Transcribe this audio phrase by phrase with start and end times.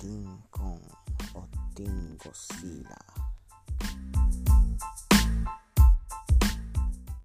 [0.00, 0.80] Otin con
[1.34, 3.09] Otin Godzilla.